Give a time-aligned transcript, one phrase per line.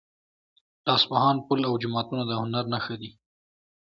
[0.83, 3.09] د اصفهان پل او جوماتونه د هنر نښه دي.